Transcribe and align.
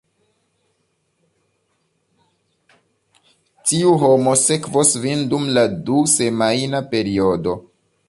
Tiu 3.73 3.93
homo 4.05 4.35
sekvos 4.47 4.97
vin 5.07 5.23
dum 5.35 5.49
la 5.59 5.69
du-semajna 5.91 6.87
periodo. 6.97 7.59